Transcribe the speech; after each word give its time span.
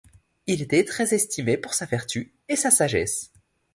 Il 0.47 0.63
était 0.63 0.83
très 0.83 1.13
estimé 1.13 1.57
pour 1.57 1.75
sa 1.75 1.85
vertu 1.85 2.33
et 2.49 2.55
sa 2.55 2.71
sagesse. 2.71 3.31